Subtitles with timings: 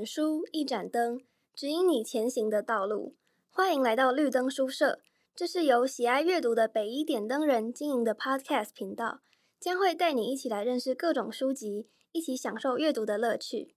[0.00, 1.20] 本书，一盏灯，
[1.52, 3.16] 指引你前行的道路。
[3.50, 5.02] 欢迎来到绿灯书社，
[5.36, 9.20] 这是由喜爱阅读的北一点灯人经营的 Podcast 频道，
[9.60, 13.74] 将会带你一起来认识各种书籍，一起享受阅读的乐趣。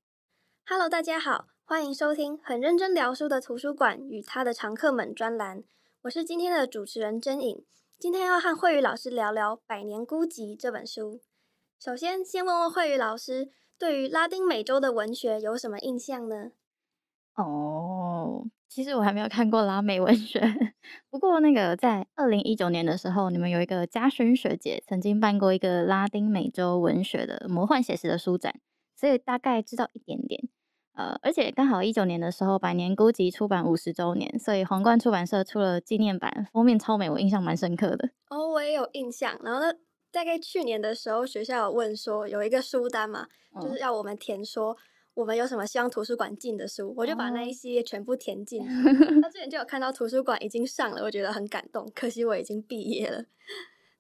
[0.66, 5.66] Hello，大家好，欢迎收听很认真聊书的图书馆与他的常客们专栏。
[6.04, 7.66] 我是今天的主持人真颖，
[8.00, 11.20] 今天要和慧宇老师聊聊《百年孤寂》这本书。
[11.78, 13.50] 首先，先问问慧宇老师。
[13.84, 16.52] 对于拉丁美洲的文学有什么印象呢？
[17.36, 20.40] 哦，其实我还没有看过拉美文学。
[21.12, 28.56] 不过，那个在二零一九年的时候，你们有一个嘉勋学姐曾经办过一个拉丁美洲文学的魔幻写实的书展，
[28.96, 30.48] 所以大概知道一点点。
[30.94, 38.12] 呃，而且刚好一九年的时候，《百年孤寂》出版五十周年，所以皇冠出版社出了纪念版，封面超美，我印象蛮深刻的。
[38.30, 39.38] 哦，我也有印象。
[39.44, 39.74] 然后呢？
[40.14, 44.78] 大概去年的时候，学校有问说有一个书单嘛，嗯、就是要我们填说
[45.16, 48.64] 我们有什么希望图书馆进的书，我就把那一系列全部填进。
[49.20, 51.92] 那之前就有看到图书馆已经上了，我觉得很感动。
[51.96, 53.26] 可惜我已经毕业了。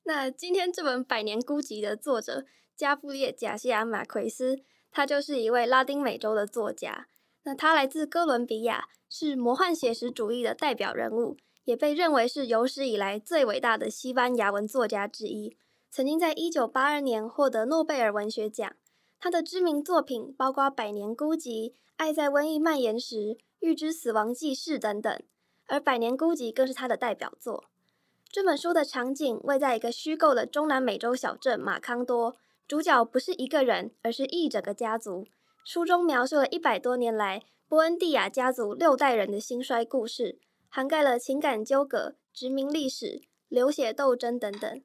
[0.03, 4.59] 那今天这本《百年孤寂》的作者加布列·贾西亚·马奎斯，
[4.91, 7.07] 他就是一位拉丁美洲的作家。
[7.43, 15.57] 那他来自哥伦比亚，是魔幻写实主义的代表人物，也被认为是有史以来最伟大的西班牙文作家之一。
[15.95, 18.75] 曾经在一九八二年获得诺贝尔文学奖。
[19.19, 23.15] 他的知名作品包括《百年孤寂》《爱在瘟疫蔓延时》
[23.59, 25.21] 《预知死亡记事》等等，
[25.67, 27.65] 而《百年孤寂》更是他的代表作。
[28.27, 32.35] 这本书的场景位在一个虚构的中南美洲小镇马康多，
[32.67, 35.27] 主角不是一个人，而是一整个家族。
[35.63, 44.81] 书中描述了一百多年来波恩蒂亚家族六代人的兴衰故事，涵盖了情感纠葛、殖民历史、流血斗争等等。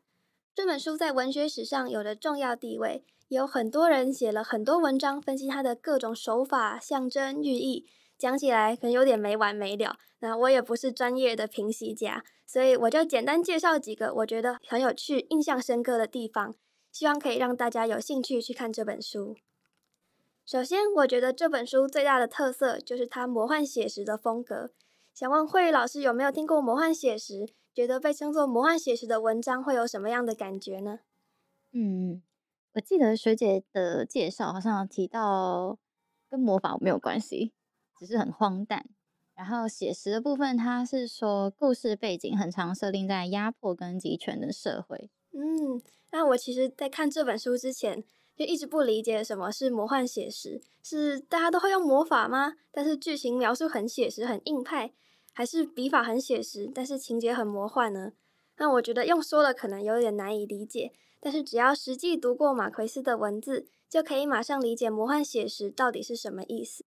[0.59, 7.87] 这本书在文学史上有着重要地位，有很多人写了很多文章分析它的各种手法、象征、寓意，
[8.19, 9.97] 讲起来可能有点没完没了。
[10.19, 16.57] 那我也不是专业的评析家，所以我就简单介绍几个我觉得很有趣、印象深刻的地方，
[16.91, 19.37] 希望可以让大家有兴趣去看这本书。
[20.45, 24.71] 首先，我觉得这本书最大的特色就是它魔幻写实的风格。
[25.15, 27.47] 想问慧宇老师有没有听过魔幻写实？
[27.79, 30.99] 觉得被称作魔幻写实的文章会有什么样的感觉呢？
[31.71, 32.21] 嗯，
[32.73, 35.79] 我记得学姐的介绍好像提到
[36.29, 37.53] 跟魔法没有关系，
[37.97, 38.85] 只是很荒诞。
[39.37, 45.09] 然后写实的部分，它是说故事背景很常设定在压迫跟集权的社会。
[45.31, 45.81] 嗯，
[46.11, 48.03] 那我其实，在看这本书之前，
[48.35, 52.55] 就一直不理解什么是魔幻写实，是大家都会用魔法吗？
[52.73, 54.93] 但是剧情描述很写实，很硬派。
[55.39, 58.11] 还是笔法很写实，但是情节很魔幻呢？
[58.57, 60.91] 那我觉得用说了可能有点难以理解，
[61.21, 66.85] 但是只要实际读过马奎斯的文字，就可以马上理解魔幻写实到底是什么意思。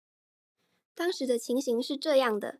[0.94, 2.60] 当时的情形是这样的：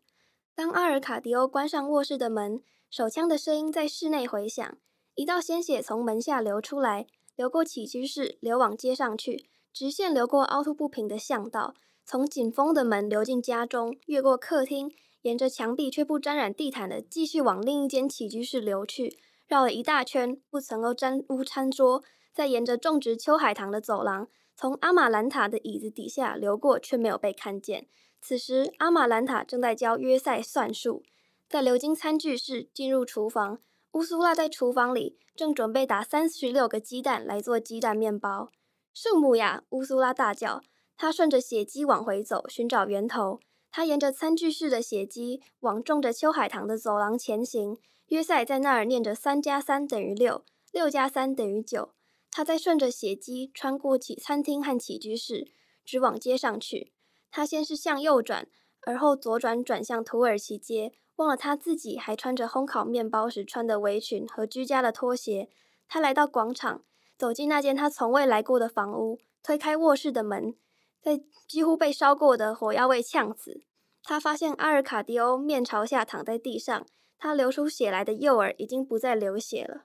[0.54, 4.78] 当阿尔卡迪欧关上卧室的门，手枪的声音在室内回响，
[5.14, 11.74] 一道鲜血从门下流出来，流过起居室，流往街上去，直线流过凹凸不平的巷道，
[12.06, 14.90] 从紧封的门流进家中，越过客厅。
[15.22, 19.16] 沿着墙壁却不沾染地毯的，继续往另一间起居室流去，
[19.46, 22.02] 绕了一大圈，不曾够沾污餐桌，
[22.32, 27.86] 再沿着种植秋海棠的走廊，从阿玛兰塔的椅子底下流过，却没有被看见。
[28.20, 31.02] 此时，阿玛兰塔正在教约赛算术。
[31.48, 33.60] 在流经餐具室，进入厨房，
[33.92, 38.50] 乌苏拉在厨房里正准备打三十六个鸡蛋来做鸡蛋面包。
[38.94, 39.62] 圣母呀！
[39.70, 40.62] 乌苏拉大叫，
[40.96, 43.40] 她顺着血迹往回走，寻找源头。
[43.72, 47.78] 他沿着餐具室的血迹往种着秋海棠的走廊前行。
[48.08, 51.94] 约赛在那儿念着“三加三等于六，六加三等于九”。
[52.30, 55.48] 他在顺着血迹穿过起餐厅和起居室，
[55.84, 56.92] 直往街上去。
[57.30, 58.46] 他先是向右转，
[58.82, 65.48] 而后左转，转向土耳其街，忘了他自己还穿着烘烤面包时穿的围裙和居家的拖鞋。
[65.88, 66.84] 他来到广场，
[67.16, 70.54] 走进那间他从未来过的房屋，推开卧室的门。
[71.02, 73.60] 在几乎被烧过的火药味呛死，
[74.04, 76.86] 他发现阿尔卡迪欧面朝下躺在地上，
[77.18, 79.82] 他流出血来的右耳已经不再流血了。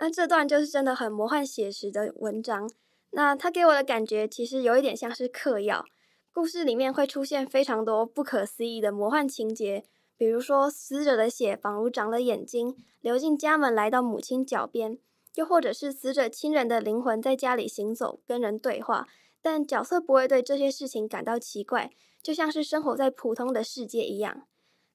[0.00, 2.68] 那这段就是真的很魔幻写实的文章。
[3.12, 5.84] 那他给我的感觉其实有一点像是嗑药，
[6.32, 9.84] 故事里面会出现非常多不可思议的魔幻情节，
[10.18, 14.98] 比如说死者的血仿如长了眼睛，流进家门来到母亲脚边，
[15.36, 19.06] 又或者是死者亲人的灵魂在家里行走，跟人对话。
[19.46, 24.44] 但角色不会对这些事情感到奇怪，就像是生活在普通的世界一样。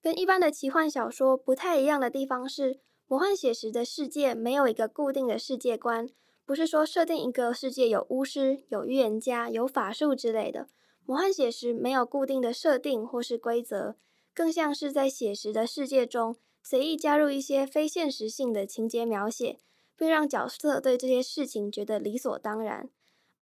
[0.02, 6.10] 跟一般的奇幻小说不太一样的地方是，魔幻写实的世界没有一个固定的世界观，
[6.46, 10.68] 不是说设定一个世界有巫师、有预言家、有法术之类的。
[11.06, 13.96] 魔幻写实没有固定的设定或是规则，
[14.34, 19.60] 更像是在写实的世界中随意加入一些非现实性的情节描写，
[19.96, 22.90] 并让角色对这些事情觉得理所当然。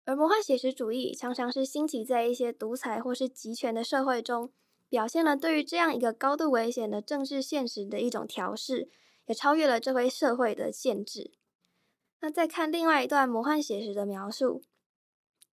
[0.08, 4.50] 而魔幻写实主义常常是兴起在一些独裁或是集权的社会中，
[4.88, 8.88] 表现了对于这样一个高度危险的政治现实的一种调试，
[9.26, 11.32] 也超越了这回社会的限制。
[12.20, 14.62] 那再看另外一段魔幻写实的描述，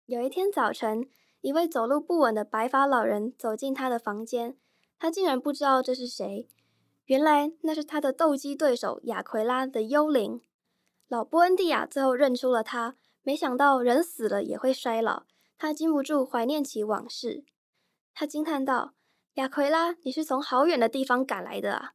[0.05, 1.09] 有一天早晨，
[1.41, 4.55] 一位走路不稳的白发老人走进他的房间，
[4.97, 6.47] 他竟然不知道这是谁，
[7.07, 10.39] 原来那是他的斗鸡对手雅奎拉的幽灵。
[11.09, 12.95] 老波恩蒂亚最后认出了他。
[13.25, 15.23] 没想到人死了也会衰老，
[15.57, 17.43] 他禁不住怀念起往事。
[18.13, 18.93] 他惊叹道
[19.33, 21.93] ：“雅奎拉，你是从好远的地方赶来的啊！”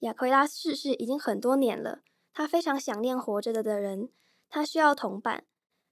[0.00, 2.00] 雅奎拉逝世已经很多年了，
[2.32, 4.08] 他非常想念活着的的人，
[4.48, 5.44] 他需要同伴。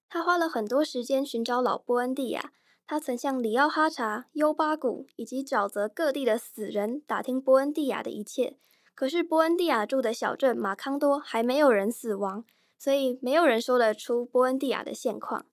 [0.09, 2.53] 他花了很多时间寻找老波恩蒂亚，
[2.87, 8.57] 他曾向里奥哈查、优巴谷以及沼泽各地的死人打听波恩蒂亚的一切，
[8.95, 12.47] 可是波恩蒂亚住的小镇马康多还没有人死亡。
[12.79, 15.47] 所以没有人说得出波恩蒂亚的现况。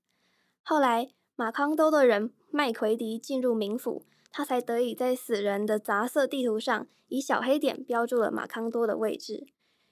[0.61, 9.47] 后来，马康多的人麦奎迪进入冥府，他才得以在死人的杂色地图上以小黑点标注了马康多的位置。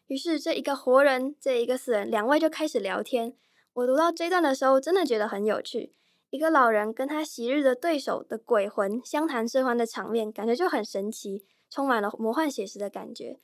[0.07, 3.35] 于是，这一个活人，这一个死人，两位就开始聊天。
[3.73, 5.93] 我读到这段的时候，真的觉得很有趣。
[6.29, 13.39] 一个老人跟他昔日的对手的鬼魂相谈甚欢的场面，感觉就很神奇，充满了魔幻写实的感觉。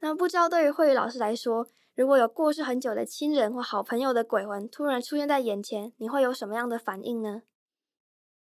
[0.00, 1.66] 那不知道对于慧宇老师来说，
[1.98, 7.42] 如果有过世很久的亲人或好朋友的鬼魂突然出现在眼前，你会有什么样的反应呢？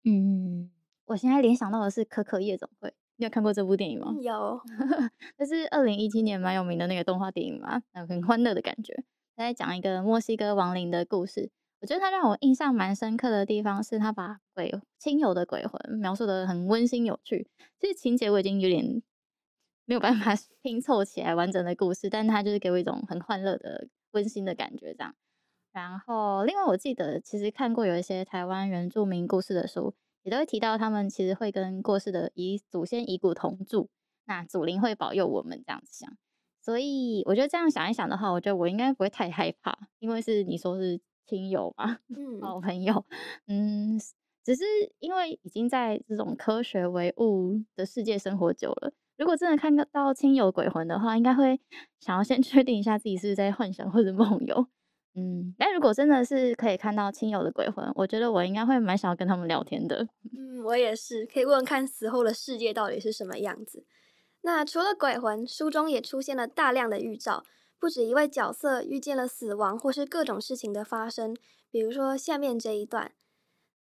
[0.03, 0.69] 嗯，
[1.05, 4.13] 我现在联想到的是《可可夜总会》，你有看过这部电影吗？
[4.19, 4.59] 有，
[5.39, 8.93] 这是二零一七年蛮有名的那个动画电影嘛，很欢乐的感觉。
[9.37, 11.49] 他在讲一个墨西哥亡灵的故事，
[11.79, 17.47] 我觉得他让我印象蛮深刻的地方是他把鬼亲友的鬼魂描述得很温馨有趣。
[17.79, 19.01] 其实情节我已经有点。
[19.85, 25.15] 没有办法 拼凑起来完整的故事，但它就是给我一种很欢乐的温馨的感觉，这样。
[25.71, 29.93] 然后，另外我记得其实看过有一些台湾原住民故事的书，
[30.23, 33.89] 也都会提到他们其实会跟过世的遗祖先遗骨同住，
[34.25, 36.17] 那祖灵会保佑我们这样子想。
[36.61, 43.05] 所以我觉得这样想一想的话，我觉得我应该不会太害怕，因为是你说是亲友嘛， 嗯，好朋友，
[43.47, 43.99] 嗯，
[44.43, 44.63] 只是
[44.99, 48.93] 因为已经在这种科学唯物的世界生活久了。
[49.17, 51.59] 如果真的看到亲友鬼魂的话，应该会
[51.99, 54.67] 想要先 确定一下自己是不是在幻想或者梦游。
[55.17, 60.05] 嗯，但如果真的是可以看到亲友的鬼魂，我觉得我应该会蛮想要跟他们聊天的。
[60.37, 63.85] 嗯，我也是，可以问问看死后的世界到底是什么样子。
[64.41, 67.45] 那除了鬼魂，书中也出现了大量的预兆，
[67.79, 71.33] 不止一位角色遇见了死亡或是各种事情的发生。
[71.71, 73.13] 比如说下面这一段，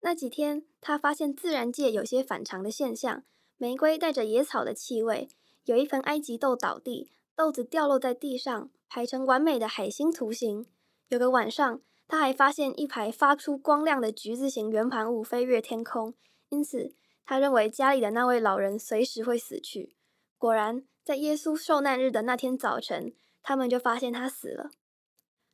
[0.01, 3.23] 那几天他发现自然界有些反常的现象。
[3.61, 5.29] 玫瑰带着野草的气味，
[5.65, 10.65] 有一盆埃及豆倒地，豆子掉落在地上，排成完美的海星图形。
[11.09, 16.15] 有个晚上，他还发现一排发出光亮的橘子形圆盘物飞越天空，
[16.49, 19.95] 因此他认为家里的那位老人随时会死去。
[20.39, 23.13] 果然，在耶稣受难日的那天早晨，
[23.43, 24.71] 他们就发现他死了。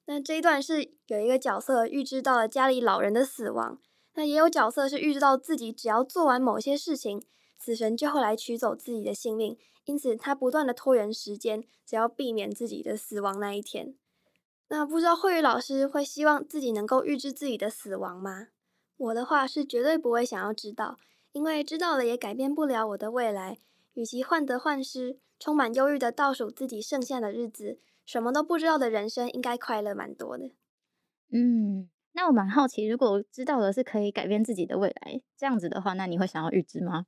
[0.05, 3.81] 那这一段是有一个角色预知到了家里老人的死亡，
[4.13, 7.21] 那也有角色是预知到自己只要做完某些事情。
[7.57, 13.95] 死神就会来取走自己的性命，因此他不断的拖延时间，只要避免自己的死亡那一天。
[14.69, 18.47] 那不知道慧宇老师会希望自己能够预知自己的死亡吗？
[18.97, 20.97] 我的话是绝对不会想要知道，
[21.31, 23.57] 因为知道了也改变不了我的未来。
[23.93, 30.51] 与其患得患失，充满忧郁的倒数自己剩下的日子，什么都不知道的人生应该快乐蛮多的。
[31.31, 37.05] 嗯，那我蛮好奇，如果知道了是可以改变自己的未来，这样子的话，那你会想要预知吗？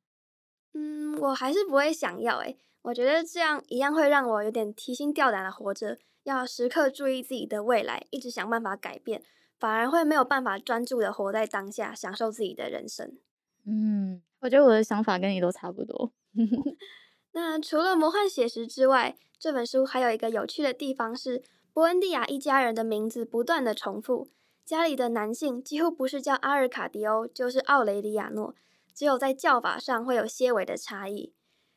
[0.74, 9.24] 嗯，我还是不会想要诶，我觉得这样一样会让我有点提心吊胆的活着，要时刻注意自己的未来，一直想办法改变，
[9.60, 13.18] 反而会没有办法专注的活在当下，享受自己的人生。
[13.66, 16.12] 嗯，我觉得我的想法跟你都差不多。
[17.34, 24.30] 那除了魔幻写实之外，这本书还有一个有趣的地方是，波恩蒂亚一家人的名字不断的重复，
[24.66, 28.56] 家里的男性几乎不是叫阿尔卡迪欧，就是奥雷里亚诺。
[29.00, 31.34] 只有在叫法上会有些微的差异。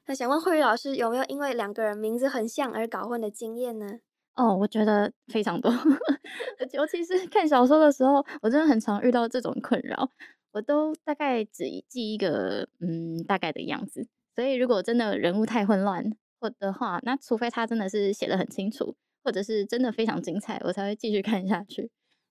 [0.09, 4.01] 那想问慧宇老师有没有因为两个人名字很像而搞混的经验呢？
[4.35, 5.71] 哦，我觉得非常多，
[6.73, 10.11] 尤其是 看小说的时候，我真的很常遇到这种困扰。
[10.51, 16.05] 我都大概只记一个嗯大概的样子，所以如果真的人物太混乱
[16.41, 21.89] 或的话，那除非他真的是写得很清楚，或者是真的非常精彩，我才会继续看下去。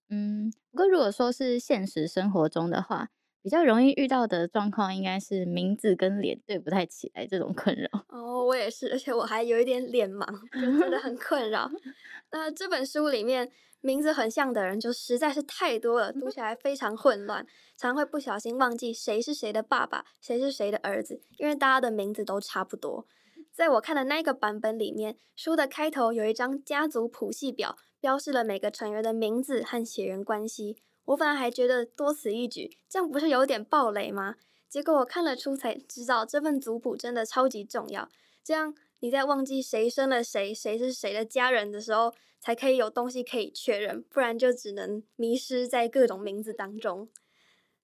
[0.09, 3.07] 嗯，不过如果说是现实生活中的话。
[3.41, 8.05] 比较容易遇到的状况应该是名字跟脸对不太起来这种困扰。
[8.09, 11.69] 哦，我也是，而且我还有一点脸盲，就真的很困扰。
[12.31, 17.45] 那这本书里面名字很像的人就实在是太多了，读起来非常混乱，
[17.75, 23.07] 常会不小心忘记谁是谁的爸爸，谁是谁的儿子，因为大家的名字都差不多。
[23.51, 30.77] 在我看的那个版本里面，书的开头有一张家族谱系表，标示了每个成员的名字和血缘关系。
[31.11, 34.35] 我本来还觉得多此一举，这样不是有点暴雷吗？
[34.69, 38.09] 结果我看了书才知道，这份族谱真的超级重要。
[38.43, 47.09] 这样你在忘记谁生了谁，谁是谁的家人的时候，才可以有东西可以确认，不然就只能迷失在各种名字当中。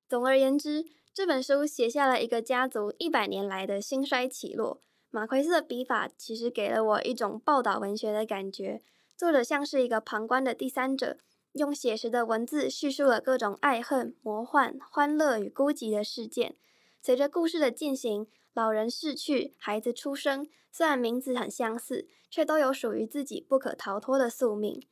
[0.08, 4.82] 总而言之，这本书写下了一个家族一百年来的兴衰起落。
[5.10, 8.82] 马奎斯的笔法其实给了我一种报道文学的感觉，
[9.18, 11.18] 作者像是一个旁观的第三者，
[11.54, 16.56] 用写实的文字叙述了各种爱恨、魔幻、欢乐与孤寂的事件。
[17.02, 24.86] 随着故事的进行，老人逝去，孩子出生，虽然名字很相似，却都有属于自己不可逃脱的宿命。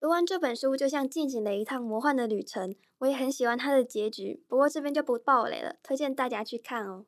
[0.00, 2.74] 读完这本书，就像进行了一趟魔幻的旅程。
[3.00, 7.04] 我也很喜欢它的结局，不过这边就不爆雷了，推荐大家去看哦。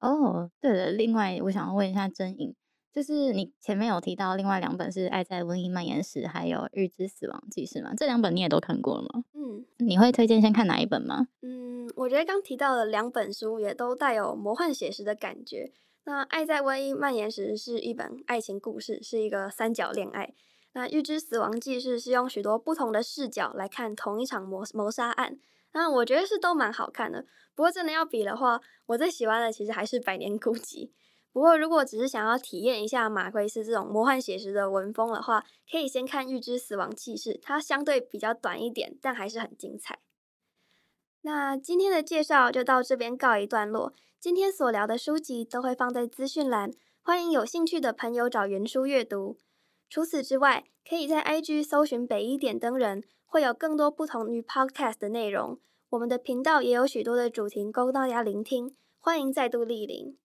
[0.00, 2.54] 哦，对了，另外我想问一下真颖，
[2.94, 7.92] 就是你前面有提到另外两本是《爱在瘟疫蔓延时》还有《预知死亡记事》吗？
[7.96, 9.24] 这两本你也都看过了吗？
[9.34, 11.26] 嗯，你会推荐先看哪一本吗？
[11.42, 15.72] 嗯，我觉得刚提到的两本书也都带有魔幻写实的感觉。
[16.04, 20.32] 那《爱在瘟疫蔓延时》是一本爱情故事，是一个三角恋爱。
[20.74, 25.36] 那《预知死亡记事》是用许多不同的视角来看同一场谋谋杀案。
[25.72, 30.86] 那我觉得是都蛮好看的，不过真的要比的话，我最喜欢的其实还是《百年孤寂》。
[31.34, 39.98] 不过如果只是想要体验一下马奎斯这种魔幻写实的文风的话，可以先看《预知死亡记事》，它相对比较短一点，但还是很精彩。
[41.22, 43.92] 那今天的介绍就到这边告一段落。
[44.20, 46.70] 今天所聊的书籍都会放在资讯栏，
[47.02, 49.36] 欢迎有兴趣的朋友找原书阅读。
[49.90, 53.02] 除此之外，可以在 IG 搜寻北一点灯人。
[53.26, 55.58] 会有更多不同于 Podcast 的内容，
[55.90, 60.16] 我们的频道也有许多的主题供大家聆听，欢迎再度莅临。